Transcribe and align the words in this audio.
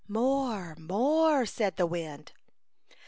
"More, 0.07 0.75
more," 0.79 1.45
said 1.45 1.77
the 1.77 1.85
wind. 1.85 2.31